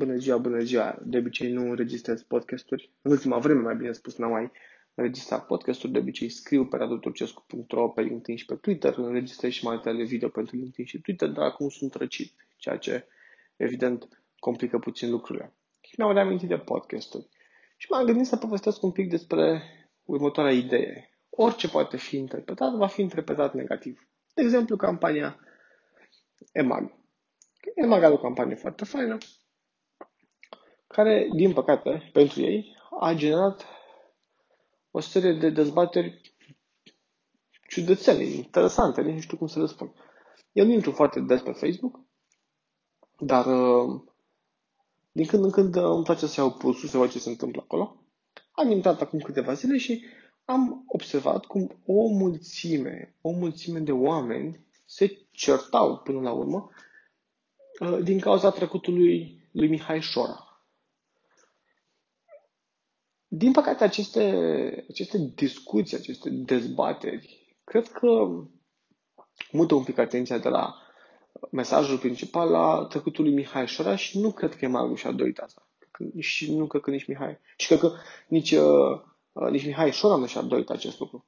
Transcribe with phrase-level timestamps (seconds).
[0.00, 0.98] Bună ziua, bună ziua!
[1.02, 2.90] De obicei nu înregistrez podcasturi.
[3.02, 4.50] În ultima vreme, mai bine spus, n-am mai
[4.94, 5.92] înregistrat podcasturi.
[5.92, 8.94] De obicei scriu pe radoturcescu.ro, pe LinkedIn și pe Twitter.
[8.96, 13.06] Înregistrez și materiale video pentru LinkedIn și Twitter, dar acum sunt răcit, ceea ce,
[13.56, 14.08] evident,
[14.38, 15.54] complică puțin lucrurile.
[15.80, 17.28] Și mi-am reamintit de podcasturi.
[17.76, 19.62] Și m-am gândit să povestesc un pic despre
[20.04, 21.10] următoarea idee.
[21.30, 24.08] Orice poate fi interpretat, va fi interpretat negativ.
[24.34, 25.38] De exemplu, campania
[26.52, 26.92] EMAG.
[27.74, 29.18] EMAG are o campanie foarte faină,
[30.92, 33.66] care, din păcate, pentru ei, a generat
[34.90, 36.20] o serie de dezbateri
[37.68, 39.92] ciudățene, interesante, nu știu cum să le spun.
[40.52, 42.00] Eu nu intru foarte des pe Facebook,
[43.18, 44.00] dar uh,
[45.12, 47.60] din când în când uh, îmi place să iau pulsul, să văd ce se întâmplă
[47.64, 47.96] acolo.
[48.50, 50.04] Am intrat acum câteva zile și
[50.44, 56.70] am observat cum o mulțime, o mulțime de oameni se certau până la urmă
[57.80, 60.49] uh, din cauza trecutului lui Mihai Șora.
[63.32, 64.22] Din păcate, aceste,
[64.88, 68.26] aceste discuții, aceste dezbateri, cred că
[69.52, 70.74] mută un pic atenția de la
[71.50, 75.38] mesajul principal la trecutul lui Mihai Șora și nu cred că e mai și-a dorit
[75.38, 75.68] asta.
[76.18, 77.38] Și nu cred că nici Mihai.
[77.56, 77.92] Și cred că
[78.28, 79.00] nici, uh,
[79.50, 81.26] nici Mihai Șora nu și-a dorit acest lucru.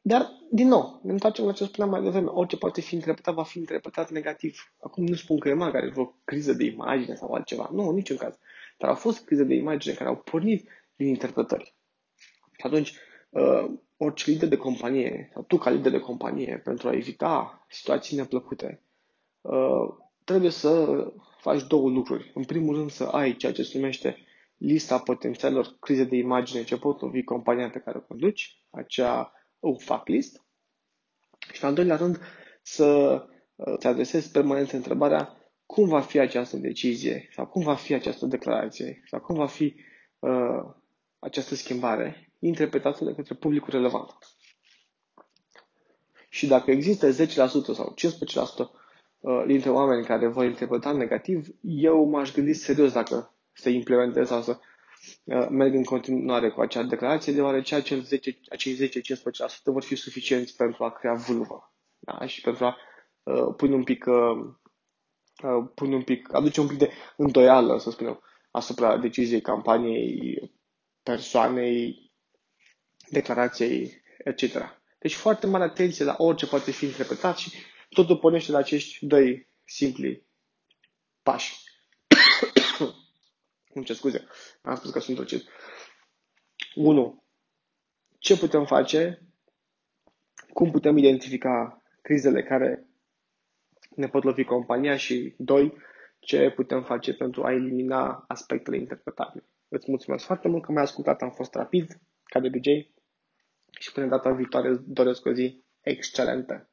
[0.00, 2.28] Dar, din nou, ne întoarcem la ce spuneam mai devreme.
[2.28, 4.72] Orice poate fi interpretat, va fi interpretat negativ.
[4.80, 7.70] Acum nu spun că e mai are vreo criză de imagine sau altceva.
[7.72, 8.38] Nu, niciun caz.
[8.78, 11.74] Dar au fost crize de imagine care au pornit din interpretări.
[12.58, 12.94] Și atunci,
[13.30, 18.16] uh, orice lider de companie, sau tu ca lider de companie, pentru a evita situații
[18.16, 18.82] neplăcute,
[19.40, 19.88] uh,
[20.24, 21.04] trebuie să
[21.40, 22.30] faci două lucruri.
[22.34, 24.16] În primul rând să ai ceea ce se numește
[24.56, 29.32] lista potențialelor crize de imagine ce pot lovi compania pe care o conduci, acea
[29.78, 30.44] fac list.
[31.52, 32.20] Și în al doilea rând
[32.62, 33.20] să
[33.56, 35.36] îți uh, adresezi permanent întrebarea
[35.66, 39.74] cum va fi această decizie sau cum va fi această declarație sau cum va fi
[40.18, 40.62] uh,
[41.26, 44.10] această schimbare interpretată de către publicul relevant.
[46.28, 47.14] Și dacă există 10%
[47.74, 48.70] sau 15%
[49.20, 54.42] uh, dintre oameni care vor interpreta negativ, eu m-aș gândi serios dacă să implementez sau
[54.42, 54.58] să
[55.24, 58.92] uh, merg în continuare cu acea declarație, deoarece acel 10, acei 10-15%
[59.64, 62.26] vor fi suficienți pentru a crea vâlvă da?
[62.26, 62.76] și pentru a
[63.22, 64.54] uh, pune un pic, uh,
[65.42, 70.54] uh, pune un pic, aduce un pic de îndoială, să spunem, asupra deciziei campaniei
[71.06, 72.12] persoanei,
[73.10, 74.42] declarației, etc.
[74.98, 77.52] Deci foarte mare atenție la orice poate fi interpretat și
[77.88, 80.26] totul pornește la acești doi simpli
[81.22, 81.54] pași.
[83.74, 84.26] Nu ce scuze,
[84.62, 85.48] am spus că sunt răcit.
[86.74, 87.24] 1.
[88.18, 89.26] Ce putem face?
[90.52, 92.86] Cum putem identifica crizele care
[93.96, 95.72] ne pot lovi compania și, doi,
[96.18, 99.44] ce putem face pentru a elimina aspectele interpretabile.
[99.68, 102.94] Îți mulțumesc foarte mult că m-ai ascultat, am fost rapid, ca de obicei,
[103.80, 106.70] și până data viitoare doresc o zi excelentă.